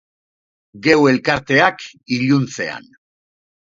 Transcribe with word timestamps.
Geu 0.87 0.97
elkarteak, 1.13 1.79
iluntzean. 2.19 2.93